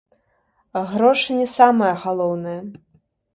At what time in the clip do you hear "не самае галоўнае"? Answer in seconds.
1.41-2.57